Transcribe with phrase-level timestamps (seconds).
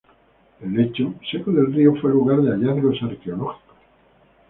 [0.61, 3.75] El lecho seco del río fue lugar de hallazgos arqueológicos.